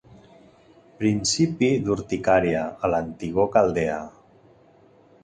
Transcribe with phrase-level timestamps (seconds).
[1.01, 3.99] Principi d'urticària a l'antigor caldea.